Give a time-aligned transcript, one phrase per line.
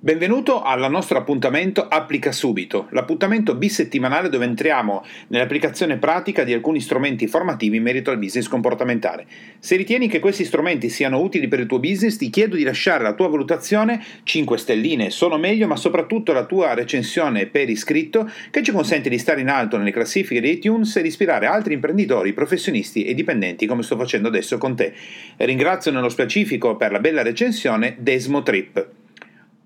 [0.00, 7.26] Benvenuto al nostro appuntamento Applica Subito, l'appuntamento bisettimanale dove entriamo nell'applicazione pratica di alcuni strumenti
[7.26, 9.26] formativi in merito al business comportamentale.
[9.58, 13.02] Se ritieni che questi strumenti siano utili per il tuo business, ti chiedo di lasciare
[13.02, 18.62] la tua valutazione, 5 stelline sono meglio, ma soprattutto la tua recensione per iscritto che
[18.62, 22.32] ci consente di stare in alto nelle classifiche di iTunes e di ispirare altri imprenditori,
[22.32, 24.94] professionisti e dipendenti come sto facendo adesso con te.
[25.38, 28.97] Ringrazio nello specifico per la bella recensione Desmo Trip.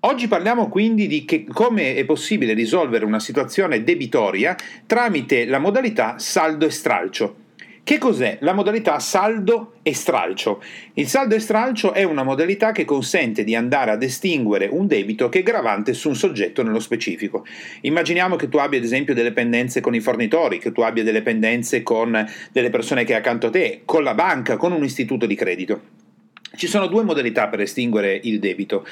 [0.05, 4.53] Oggi parliamo quindi di che, come è possibile risolvere una situazione debitoria
[4.85, 7.35] tramite la modalità saldo e stralcio.
[7.85, 10.61] Che cos'è la modalità saldo e stralcio?
[10.95, 15.29] Il saldo e stralcio è una modalità che consente di andare ad estinguere un debito
[15.29, 17.45] che è gravante su un soggetto nello specifico.
[17.81, 21.21] Immaginiamo che tu abbia ad esempio delle pendenze con i fornitori, che tu abbia delle
[21.21, 25.25] pendenze con delle persone che hai accanto a te, con la banca, con un istituto
[25.25, 25.81] di credito.
[26.55, 28.85] Ci sono due modalità per estinguere il debito.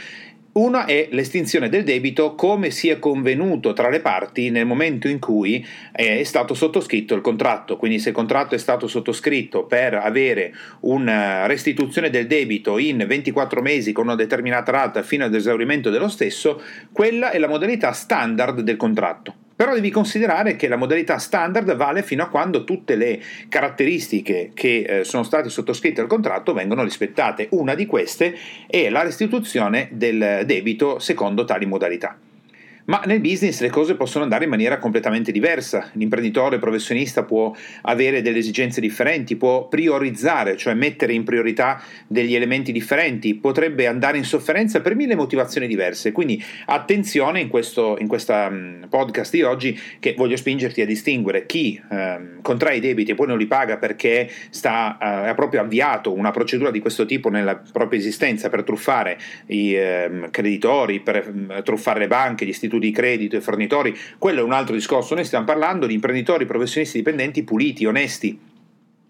[0.53, 5.17] Una è l'estinzione del debito come si è convenuto tra le parti nel momento in
[5.17, 7.77] cui è stato sottoscritto il contratto.
[7.77, 13.61] Quindi se il contratto è stato sottoscritto per avere una restituzione del debito in 24
[13.61, 18.59] mesi con una determinata rata fino ad esaurimento dello stesso, quella è la modalità standard
[18.59, 19.35] del contratto.
[19.61, 24.79] Però devi considerare che la modalità standard vale fino a quando tutte le caratteristiche che
[24.79, 27.47] eh, sono state sottoscritte al contratto vengono rispettate.
[27.51, 32.17] Una di queste è la restituzione del debito secondo tali modalità.
[32.85, 35.89] Ma nel business le cose possono andare in maniera completamente diversa.
[35.93, 42.71] L'imprenditore professionista può avere delle esigenze differenti, può priorizzare, cioè mettere in priorità degli elementi
[42.71, 46.11] differenti, potrebbe andare in sofferenza per mille motivazioni diverse.
[46.11, 51.45] Quindi attenzione in questo in questa, um, podcast di oggi che voglio spingerti a distinguere
[51.45, 55.61] chi um, contrae i debiti e poi non li paga perché sta, uh, ha proprio
[55.61, 61.61] avviato una procedura di questo tipo nella propria esistenza per truffare i um, creditori, per
[61.63, 65.15] truffare le banche, gli istituti di credito e fornitori, quello è un altro discorso.
[65.15, 68.39] Noi stiamo parlando di imprenditori, professionisti dipendenti puliti, onesti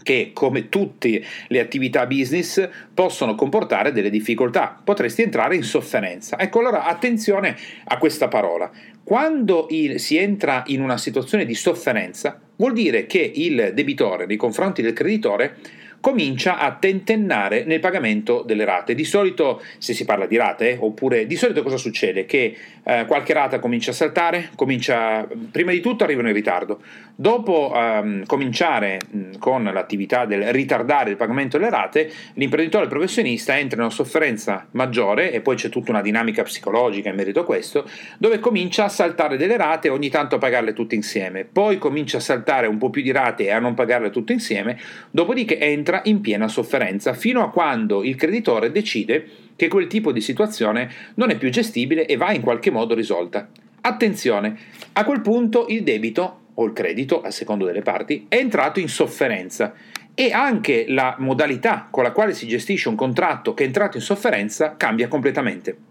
[0.03, 6.39] che come tutte le attività business possono comportare delle difficoltà, potresti entrare in sofferenza.
[6.39, 7.55] Ecco allora attenzione
[7.85, 8.71] a questa parola.
[9.03, 14.37] Quando il, si entra in una situazione di sofferenza, vuol dire che il debitore nei
[14.37, 15.57] confronti del creditore
[16.01, 18.95] comincia a tentennare nel pagamento delle rate.
[18.95, 22.25] Di solito, se si parla di rate, oppure di solito cosa succede?
[22.25, 26.81] Che eh, qualche rata comincia a saltare, comincia, prima di tutto arrivano in ritardo,
[27.21, 33.77] dopo ehm, cominciare mh, con l'attività del ritardare il pagamento delle rate, l'imprenditore professionista entra
[33.77, 37.87] in una sofferenza maggiore e poi c'è tutta una dinamica psicologica in merito a questo,
[38.17, 42.17] dove comincia a saltare delle rate e ogni tanto a pagarle tutte insieme, poi comincia
[42.17, 44.79] a saltare un po' più di rate e a non pagarle tutte insieme,
[45.11, 50.21] dopodiché entra in piena sofferenza fino a quando il creditore decide che quel tipo di
[50.21, 53.47] situazione non è più gestibile e va in qualche modo risolta.
[53.83, 54.57] Attenzione,
[54.93, 58.89] a quel punto il debito o il credito, a secondo delle parti, è entrato in
[58.89, 59.73] sofferenza
[60.13, 64.03] e anche la modalità con la quale si gestisce un contratto che è entrato in
[64.03, 65.90] sofferenza cambia completamente.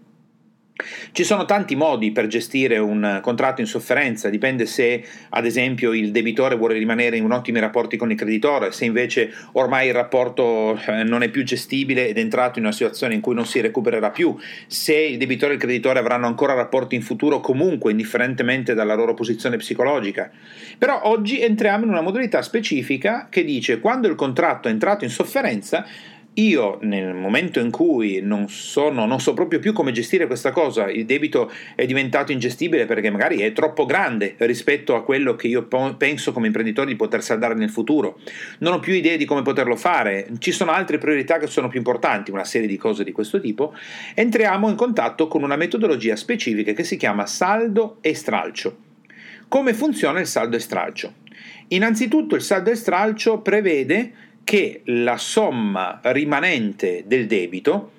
[1.11, 6.11] Ci sono tanti modi per gestire un contratto in sofferenza, dipende se ad esempio il
[6.11, 11.03] debitore vuole rimanere in ottimi rapporti con il creditore, se invece ormai il rapporto eh,
[11.03, 14.09] non è più gestibile ed è entrato in una situazione in cui non si recupererà
[14.11, 14.37] più,
[14.67, 19.13] se il debitore e il creditore avranno ancora rapporti in futuro comunque, indifferentemente dalla loro
[19.13, 20.29] posizione psicologica.
[20.77, 25.09] Però oggi entriamo in una modalità specifica che dice quando il contratto è entrato in
[25.09, 25.85] sofferenza
[26.47, 30.89] io nel momento in cui non, sono, non so proprio più come gestire questa cosa,
[30.89, 35.67] il debito è diventato ingestibile perché magari è troppo grande rispetto a quello che io
[35.97, 38.19] penso come imprenditore di poter saldare nel futuro,
[38.59, 41.77] non ho più idee di come poterlo fare, ci sono altre priorità che sono più
[41.77, 43.73] importanti, una serie di cose di questo tipo,
[44.15, 48.89] entriamo in contatto con una metodologia specifica che si chiama saldo e stralcio.
[49.47, 51.13] Come funziona il saldo e stralcio?
[51.69, 57.91] Innanzitutto il saldo e stralcio prevede che la somma rimanente del debito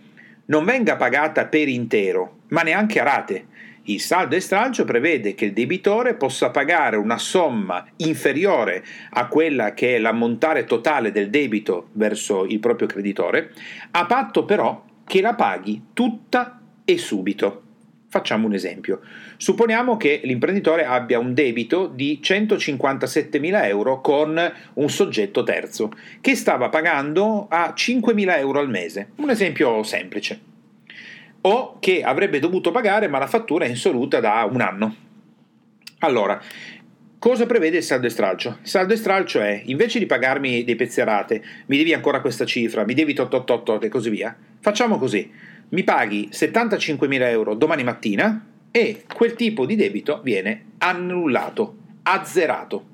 [0.47, 3.47] non venga pagata per intero, ma neanche a rate.
[3.85, 9.97] Il saldo e prevede che il debitore possa pagare una somma inferiore a quella che
[9.97, 13.51] è l'ammontare totale del debito verso il proprio creditore,
[13.91, 17.63] a patto però che la paghi tutta e subito.
[18.13, 19.01] Facciamo un esempio.
[19.39, 24.39] Supponiamo che l'imprenditore abbia un debito di 157.000 euro con
[24.75, 29.13] un soggetto terzo che stava pagando a 5.000 euro al mese.
[29.17, 30.39] Un esempio semplice.
[31.41, 34.95] o che avrebbe dovuto pagare ma la fattura è insoluta da un anno.
[36.01, 36.39] Allora,
[37.19, 38.59] Cosa prevede il saldo e stralcio?
[38.63, 42.21] Il saldo e stralcio è, invece di pagarmi dei pezzi a rate, mi devi ancora
[42.21, 45.31] questa cifra, mi devi 888 e così via, facciamo così,
[45.73, 52.87] mi paghi 75.000 euro domani mattina e quel tipo di debito viene annullato, azzerato.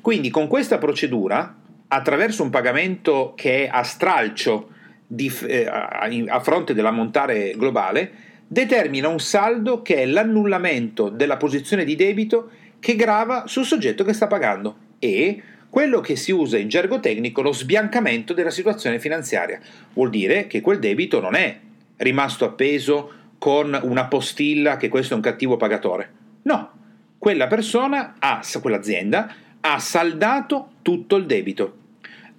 [0.00, 1.56] Quindi con questa procedura,
[1.88, 4.70] attraverso un pagamento che è a stralcio
[5.06, 8.12] di, eh, a fronte dell'ammontare globale,
[8.46, 14.12] determina un saldo che è l'annullamento della posizione di debito che grava sul soggetto che
[14.12, 19.60] sta pagando e quello che si usa in gergo tecnico lo sbiancamento della situazione finanziaria.
[19.94, 21.64] Vuol dire che quel debito non è
[21.96, 26.10] rimasto appeso con una postilla che questo è un cattivo pagatore.
[26.42, 26.70] No,
[27.18, 31.76] quella persona, ha, quell'azienda, ha saldato tutto il debito,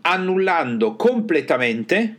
[0.01, 2.17] annullando completamente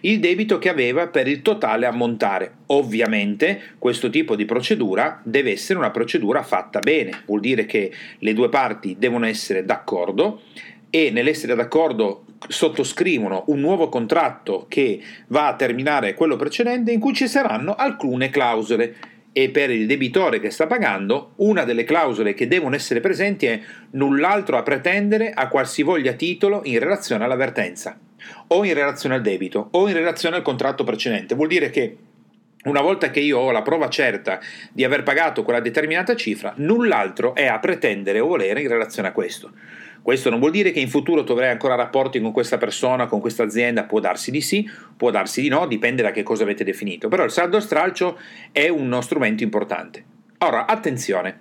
[0.00, 2.52] il debito che aveva per il totale ammontare.
[2.66, 8.32] Ovviamente questo tipo di procedura deve essere una procedura fatta bene, vuol dire che le
[8.32, 10.42] due parti devono essere d'accordo
[10.90, 17.14] e nell'essere d'accordo sottoscrivono un nuovo contratto che va a terminare quello precedente in cui
[17.14, 18.94] ci saranno alcune clausole
[19.32, 23.60] e per il debitore che sta pagando una delle clausole che devono essere presenti è
[23.92, 27.98] null'altro a pretendere a qualsivoglia titolo in relazione all'avvertenza
[28.48, 31.34] o in relazione al debito o in relazione al contratto precedente.
[31.34, 31.96] Vuol dire che
[32.64, 34.38] una volta che io ho la prova certa
[34.70, 39.12] di aver pagato quella determinata cifra, null'altro è a pretendere o volere in relazione a
[39.12, 39.50] questo.
[40.02, 43.20] Questo non vuol dire che in futuro tu avrai ancora rapporti con questa persona, con
[43.20, 46.64] questa azienda, può darsi di sì, può darsi di no, dipende da che cosa avete
[46.64, 48.18] definito, però il saldo stralcio
[48.50, 50.04] è uno strumento importante.
[50.38, 51.38] Ora, attenzione,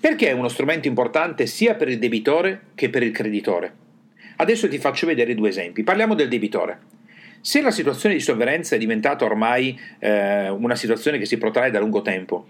[0.00, 3.74] perché è uno strumento importante sia per il debitore che per il creditore?
[4.36, 5.82] Adesso ti faccio vedere due esempi.
[5.82, 6.78] Parliamo del debitore.
[7.40, 11.80] Se la situazione di sovverenza è diventata ormai eh, una situazione che si protrae da
[11.80, 12.46] lungo tempo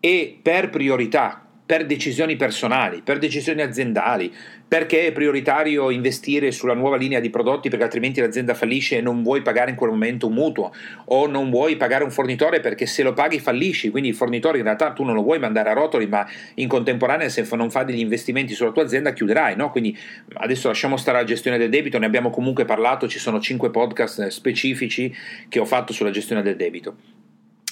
[0.00, 4.32] e per priorità per decisioni personali, per decisioni aziendali,
[4.66, 9.22] perché è prioritario investire sulla nuova linea di prodotti perché altrimenti l'azienda fallisce e non
[9.22, 10.72] vuoi pagare in quel momento un mutuo
[11.06, 14.64] o non vuoi pagare un fornitore perché se lo paghi fallisci, quindi il fornitore in
[14.64, 18.00] realtà tu non lo vuoi mandare a rotoli ma in contemporanea se non fa degli
[18.00, 19.70] investimenti sulla tua azienda chiuderai, no?
[19.70, 19.96] quindi
[20.34, 24.28] adesso lasciamo stare la gestione del debito, ne abbiamo comunque parlato, ci sono 5 podcast
[24.28, 25.14] specifici
[25.48, 27.21] che ho fatto sulla gestione del debito.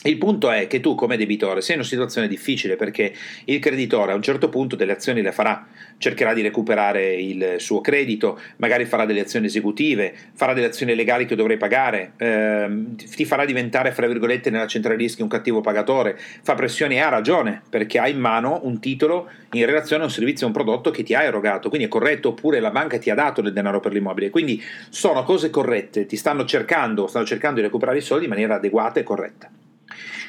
[0.03, 3.13] Il punto è che tu come debitore sei in una situazione difficile perché
[3.45, 5.67] il creditore a un certo punto delle azioni le farà,
[5.99, 11.27] cercherà di recuperare il suo credito, magari farà delle azioni esecutive, farà delle azioni legali
[11.27, 16.19] che dovrai pagare, ehm, ti farà diventare, fra virgolette, nella centrale rischi un cattivo pagatore,
[16.41, 20.13] fa pressioni e ha ragione perché ha in mano un titolo in relazione a un
[20.13, 23.11] servizio o un prodotto che ti ha erogato, quindi è corretto, oppure la banca ti
[23.11, 27.57] ha dato del denaro per l'immobile, quindi sono cose corrette, ti stanno cercando, stanno cercando
[27.57, 29.51] di recuperare i soldi in maniera adeguata e corretta.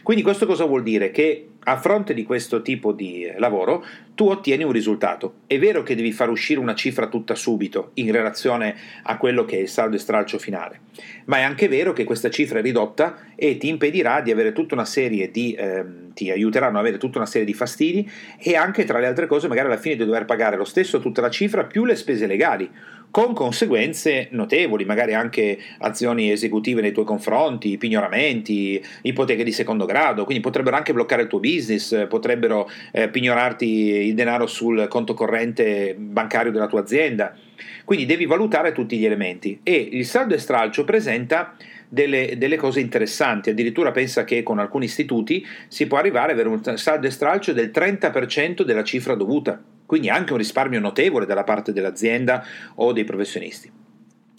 [0.04, 1.12] Quindi questo cosa vuol dire?
[1.12, 3.86] Che a fronte di questo tipo di lavoro
[4.16, 5.36] tu ottieni un risultato.
[5.46, 9.58] È vero che devi far uscire una cifra tutta subito in relazione a quello che
[9.58, 10.82] è il saldo e stralcio finale,
[11.26, 14.74] ma è anche vero che questa cifra è ridotta e ti impedirà di avere tutta
[14.74, 18.84] una serie di ehm, ti aiuteranno ad avere tutta una serie di fastidi e anche
[18.84, 21.64] tra le altre cose magari alla fine di dover pagare lo stesso tutta la cifra
[21.64, 22.70] più le spese legali
[23.12, 30.24] con conseguenze notevoli, magari anche azioni esecutive nei tuoi confronti, pignoramenti, ipoteche di secondo grado,
[30.24, 35.94] quindi potrebbero anche bloccare il tuo business, potrebbero eh, pignorarti il denaro sul conto corrente
[35.98, 37.36] bancario della tua azienda.
[37.84, 41.56] Quindi devi valutare tutti gli elementi e il saldo e stralcio presenta
[41.90, 43.50] delle, delle, cose interessanti.
[43.50, 47.52] Addirittura pensa che con alcuni istituti si può arrivare ad avere un saldo e stralcio
[47.52, 49.62] del 30% della cifra dovuta
[49.92, 52.46] quindi anche un risparmio notevole dalla parte dell'azienda
[52.76, 53.70] o dei professionisti.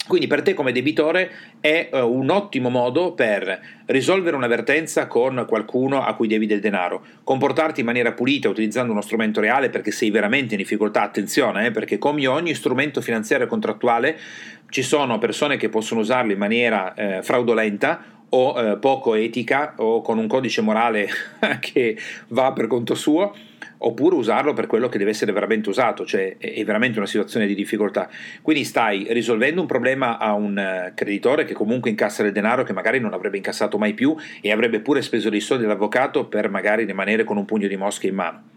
[0.07, 1.29] Quindi per te come debitore
[1.59, 7.05] è uh, un ottimo modo per risolvere un'avvertenza con qualcuno a cui devi del denaro,
[7.23, 11.71] comportarti in maniera pulita utilizzando uno strumento reale perché sei veramente in difficoltà, attenzione, eh,
[11.71, 14.17] perché come ogni strumento finanziario contrattuale
[14.69, 20.01] ci sono persone che possono usarlo in maniera eh, fraudolenta o eh, poco etica o
[20.01, 21.07] con un codice morale
[21.61, 21.95] che
[22.29, 23.51] va per conto suo
[23.85, 27.55] oppure usarlo per quello che deve essere veramente usato, cioè è veramente una situazione di
[27.55, 28.09] difficoltà.
[28.41, 32.73] Quindi stai risolvendo un problema a un eh, creditore che comunque incassa del denaro che
[32.73, 36.85] magari non avrebbe incassato mai più e avrebbe pure speso dei soldi dell'avvocato per magari
[36.85, 38.52] rimanere con un pugno di mosche in mano.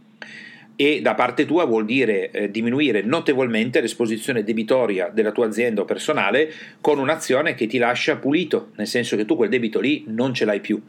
[0.76, 5.84] E da parte tua vuol dire eh, diminuire notevolmente l'esposizione debitoria della tua azienda o
[5.86, 6.52] personale
[6.82, 10.44] con un'azione che ti lascia pulito, nel senso che tu quel debito lì non ce
[10.44, 10.80] l'hai più.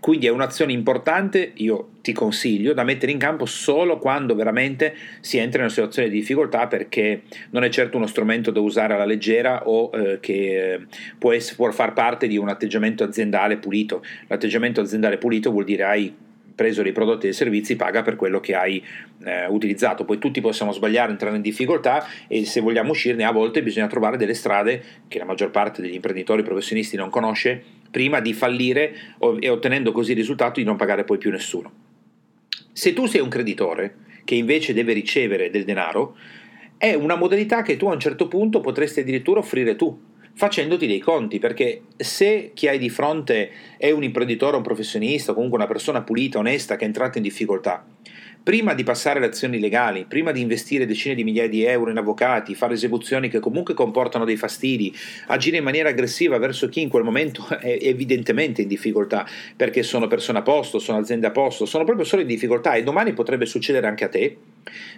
[0.00, 5.38] Quindi è un'azione importante, io ti consiglio, da mettere in campo solo quando veramente si
[5.38, 9.04] entra in una situazione di difficoltà perché non è certo uno strumento da usare alla
[9.04, 10.86] leggera o eh, che eh,
[11.18, 14.04] può, essere, può far parte di un atteggiamento aziendale pulito.
[14.26, 16.14] L'atteggiamento aziendale pulito vuol dire hai
[16.56, 18.82] preso dei prodotti e dei servizi paga per quello che hai
[19.24, 20.04] eh, utilizzato.
[20.04, 24.16] Poi tutti possiamo sbagliare, entrare in difficoltà e se vogliamo uscirne a volte bisogna trovare
[24.16, 28.94] delle strade che la maggior parte degli imprenditori professionisti non conosce prima di fallire
[29.38, 31.70] e ottenendo così il risultato di non pagare poi più nessuno.
[32.72, 36.16] Se tu sei un creditore che invece deve ricevere del denaro,
[36.78, 39.98] è una modalità che tu a un certo punto potresti addirittura offrire tu
[40.36, 45.56] facendoti dei conti, perché se chi hai di fronte è un imprenditore, un professionista, comunque
[45.56, 47.86] una persona pulita, onesta, che è entrata in difficoltà,
[48.46, 51.96] prima di passare le azioni legali, prima di investire decine di migliaia di euro in
[51.96, 54.94] avvocati, fare esecuzioni che comunque comportano dei fastidi,
[55.28, 59.26] agire in maniera aggressiva verso chi in quel momento è evidentemente in difficoltà,
[59.56, 62.82] perché sono persone a posto, sono aziende a posto, sono proprio solo in difficoltà e
[62.82, 64.36] domani potrebbe succedere anche a te,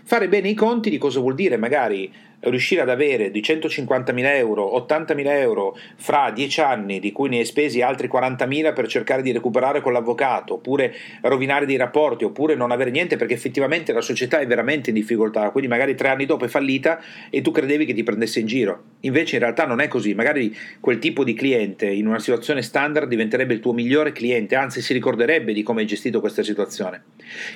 [0.02, 4.76] fare bene i conti di cosa vuol dire magari riuscire ad avere di 150.000 euro,
[4.88, 9.33] 80.000 euro fra 10 anni, di cui ne hai spesi altri 40.000 per cercare di
[9.33, 14.38] recuperare con l'avvocato, oppure rovinare dei rapporti, oppure non avere niente perché effettivamente la società
[14.38, 17.95] è veramente in difficoltà, quindi magari tre anni dopo è fallita e tu credevi che
[17.95, 18.83] ti prendesse in giro.
[19.00, 23.09] Invece in realtà non è così, magari quel tipo di cliente in una situazione standard
[23.09, 27.02] diventerebbe il tuo migliore cliente, anzi si ricorderebbe di come hai gestito questa situazione.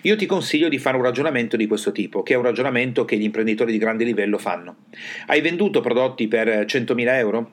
[0.03, 3.17] Io ti consiglio di fare un ragionamento di questo tipo, che è un ragionamento che
[3.17, 4.72] gli imprenditori di grande livello fanno.
[5.27, 7.51] Hai venduto prodotti per 100.000 euro?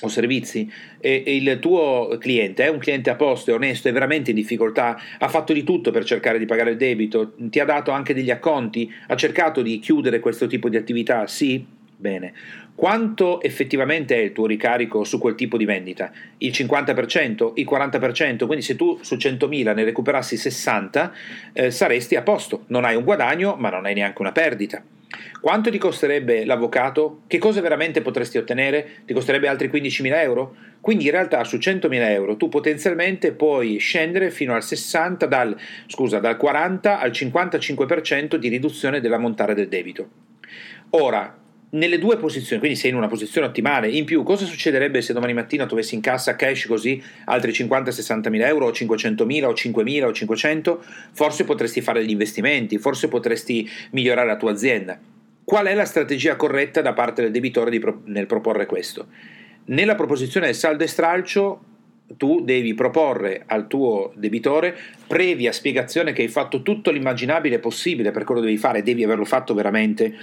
[0.00, 0.70] o servizi
[1.00, 5.00] e, il tuo cliente è un cliente a posto, è onesto, è veramente in difficoltà,
[5.18, 8.30] ha fatto di tutto per cercare di pagare il debito, ti ha dato anche degli
[8.30, 11.26] acconti, ha cercato di chiudere questo tipo di attività?
[11.26, 11.64] Sì?
[11.98, 12.34] Bene.
[12.74, 16.12] Quanto effettivamente è il tuo ricarico su quel tipo di vendita?
[16.38, 17.52] Il 50%?
[17.54, 18.44] Il 40%?
[18.44, 21.12] Quindi se tu su 100.000 ne recuperassi 60
[21.54, 24.82] eh, saresti a posto, non hai un guadagno ma non hai neanche una perdita.
[25.40, 27.22] Quanto ti costerebbe l'avvocato?
[27.26, 29.02] Che cosa veramente potresti ottenere?
[29.04, 30.56] Ti costerebbe altri 15.000 euro?
[30.80, 36.18] Quindi in realtà su 100.000 euro tu potenzialmente puoi scendere fino al 60, dal, scusa,
[36.18, 40.08] dal 40 al 55% di riduzione dell'ammontare del debito.
[40.90, 41.36] Ora,
[41.76, 43.88] nelle due posizioni, quindi sei in una posizione ottimale.
[43.88, 48.28] In più, cosa succederebbe se domani mattina tu avessi in cassa cash così altri 50-60
[48.28, 50.82] mila euro, o 500 mila, o 5 mila, o 500?
[51.12, 54.98] Forse potresti fare degli investimenti, forse potresti migliorare la tua azienda.
[55.44, 59.06] Qual è la strategia corretta da parte del debitore pro- nel proporre questo?
[59.66, 61.60] Nella proposizione del saldo e stralcio
[62.16, 68.24] tu devi proporre al tuo debitore, previa spiegazione che hai fatto tutto l'immaginabile possibile per
[68.24, 70.14] quello che devi fare, devi averlo fatto veramente,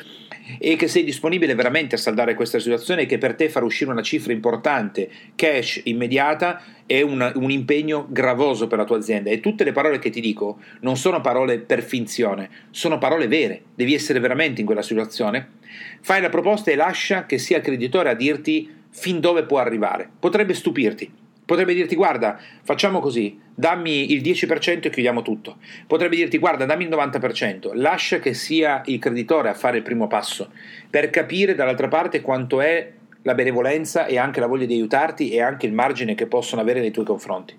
[0.60, 3.92] e che sei disponibile veramente a saldare questa situazione e che per te far uscire
[3.92, 9.30] una cifra importante, cash immediata, è un, un impegno gravoso per la tua azienda.
[9.30, 13.62] E tutte le parole che ti dico non sono parole per finzione, sono parole vere,
[13.76, 15.62] devi essere veramente in quella situazione.
[16.02, 20.10] Fai la proposta e lascia che sia il creditore a dirti fin dove può arrivare.
[20.20, 25.58] Potrebbe stupirti Potrebbe dirti guarda, facciamo così, dammi il 10% e chiudiamo tutto.
[25.88, 30.08] Potrebbe dirti guarda, dammi il 90%, lascia che sia il creditore a fare il primo
[30.08, 30.52] passo,
[30.90, 32.92] per capire dall'altra parte quanto è
[33.24, 36.80] la benevolenza e anche la voglia di aiutarti e anche il margine che possono avere
[36.80, 37.56] nei tuoi confronti.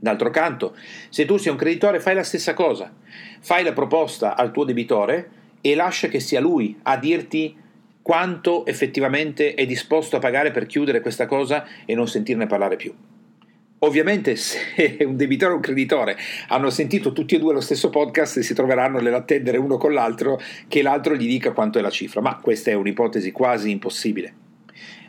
[0.00, 0.76] D'altro canto,
[1.08, 2.92] se tu sei un creditore fai la stessa cosa,
[3.40, 5.30] fai la proposta al tuo debitore
[5.60, 7.56] e lascia che sia lui a dirti
[8.08, 12.90] quanto effettivamente è disposto a pagare per chiudere questa cosa e non sentirne parlare più.
[13.80, 18.38] Ovviamente se un debitore e un creditore hanno sentito tutti e due lo stesso podcast
[18.40, 22.36] si troveranno nell'attendere uno con l'altro che l'altro gli dica quanto è la cifra, ma
[22.36, 24.32] questa è un'ipotesi quasi impossibile.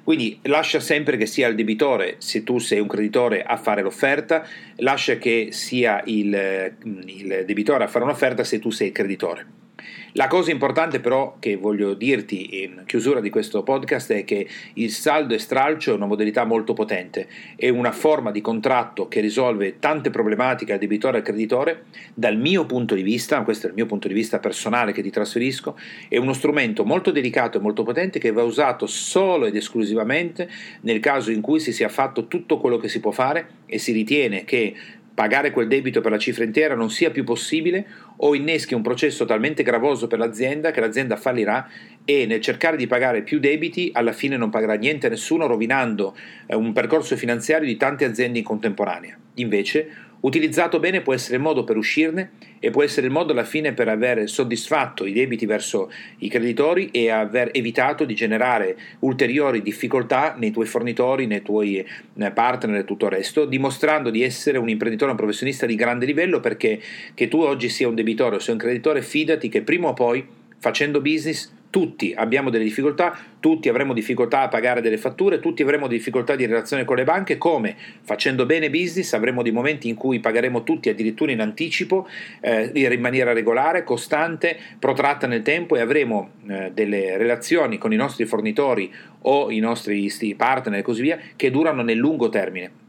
[0.03, 4.45] Quindi lascia sempre che sia il debitore, se tu sei un creditore, a fare l'offerta,
[4.75, 6.75] lascia che sia il,
[7.05, 9.68] il debitore a fare un'offerta se tu sei il creditore.
[10.13, 14.91] La cosa importante però che voglio dirti in chiusura di questo podcast è che il
[14.91, 19.79] saldo e stralcio è una modalità molto potente, è una forma di contratto che risolve
[19.79, 21.83] tante problematiche al debitore e al creditore,
[22.13, 25.09] dal mio punto di vista, questo è il mio punto di vista personale che ti
[25.09, 30.49] trasferisco, è uno strumento molto delicato e molto potente che va usato solo ed esclusivamente
[30.81, 33.91] nel caso in cui si sia fatto tutto quello che si può fare e si
[33.91, 34.75] ritiene che
[35.19, 37.85] pagare quel debito per la cifra intera non sia più possibile
[38.21, 41.67] o inneschi un processo talmente gravoso per l'azienda che l'azienda fallirà
[42.03, 46.15] e nel cercare di pagare più debiti alla fine non pagherà niente a nessuno rovinando
[46.47, 49.17] eh, un percorso finanziario di tante aziende in contemporanea.
[49.35, 53.45] Invece Utilizzato bene può essere il modo per uscirne e può essere il modo alla
[53.45, 59.61] fine per aver soddisfatto i debiti verso i creditori e aver evitato di generare ulteriori
[59.61, 64.57] difficoltà nei tuoi fornitori, nei tuoi eh, partner e tutto il resto, dimostrando di essere
[64.57, 66.81] un imprenditore, un professionista di grande livello perché
[67.13, 70.25] che tu oggi sia un debitore o sia un creditore, fidati che prima o poi
[70.57, 75.87] facendo business tutti abbiamo delle difficoltà, tutti avremo difficoltà a pagare delle fatture, tutti avremo
[75.87, 80.19] difficoltà di relazione con le banche, come facendo bene business avremo dei momenti in cui
[80.19, 82.07] pagheremo tutti addirittura in anticipo,
[82.41, 87.97] eh, in maniera regolare, costante, protratta nel tempo e avremo eh, delle relazioni con i
[87.97, 92.87] nostri fornitori o i nostri partner e così via che durano nel lungo termine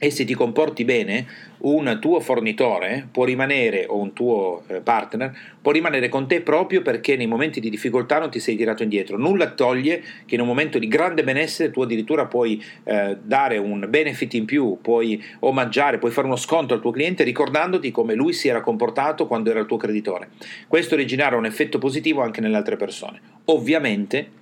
[0.00, 1.26] e se ti comporti bene,
[1.58, 6.82] un tuo fornitore può rimanere, o un tuo eh, partner, può rimanere con te proprio
[6.82, 9.18] perché nei momenti di difficoltà non ti sei tirato indietro.
[9.18, 13.86] Nulla toglie che in un momento di grande benessere tu addirittura puoi eh, dare un
[13.88, 18.32] benefit in più, puoi omaggiare, puoi fare uno sconto al tuo cliente ricordandoti come lui
[18.32, 20.28] si era comportato quando era il tuo creditore.
[20.68, 23.20] Questo originare un effetto positivo anche nelle altre persone.
[23.46, 24.36] Ovviamente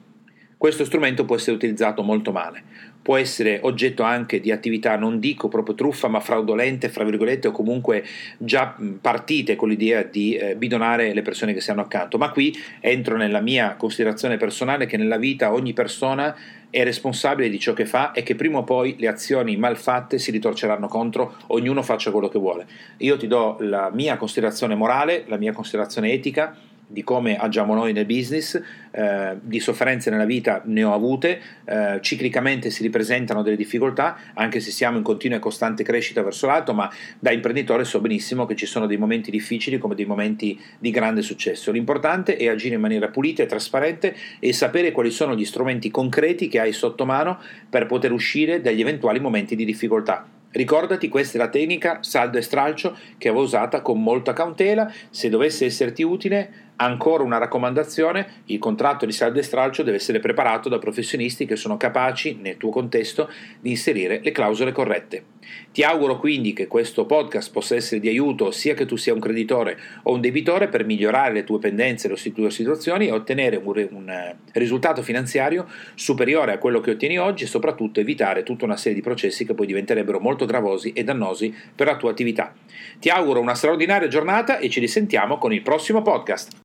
[0.58, 2.62] questo strumento può essere utilizzato molto male
[3.06, 7.52] può essere oggetto anche di attività, non dico proprio truffa, ma fraudolente, fra virgolette, o
[7.52, 8.04] comunque
[8.36, 12.18] già partite con l'idea di eh, bidonare le persone che si hanno accanto.
[12.18, 16.36] Ma qui entro nella mia considerazione personale che nella vita ogni persona
[16.68, 20.32] è responsabile di ciò che fa e che prima o poi le azioni malfatte si
[20.32, 22.66] ritorceranno contro, ognuno faccia quello che vuole.
[22.96, 27.92] Io ti do la mia considerazione morale, la mia considerazione etica di come agiamo noi
[27.92, 28.60] nel business,
[28.92, 34.60] eh, di sofferenze nella vita ne ho avute, eh, ciclicamente si ripresentano delle difficoltà, anche
[34.60, 38.54] se siamo in continua e costante crescita verso l'alto, ma da imprenditore so benissimo che
[38.54, 41.72] ci sono dei momenti difficili come dei momenti di grande successo.
[41.72, 46.48] L'importante è agire in maniera pulita e trasparente e sapere quali sono gli strumenti concreti
[46.48, 47.38] che hai sotto mano
[47.68, 50.28] per poter uscire dagli eventuali momenti di difficoltà.
[50.56, 54.90] Ricordati, questa è la tecnica saldo e stralcio che avevo usata con molta cautela.
[55.10, 60.20] Se dovesse esserti utile, Ancora una raccomandazione, il contratto di saldo e stralcio deve essere
[60.20, 63.30] preparato da professionisti che sono capaci, nel tuo contesto,
[63.60, 65.24] di inserire le clausole corrette.
[65.72, 69.20] Ti auguro quindi che questo podcast possa essere di aiuto sia che tu sia un
[69.20, 73.88] creditore o un debitore per migliorare le tue pendenze, le tue situazioni e ottenere un,
[73.92, 78.76] un eh, risultato finanziario superiore a quello che ottieni oggi e soprattutto evitare tutta una
[78.76, 82.52] serie di processi che poi diventerebbero molto gravosi e dannosi per la tua attività.
[82.98, 86.64] Ti auguro una straordinaria giornata e ci risentiamo con il prossimo podcast.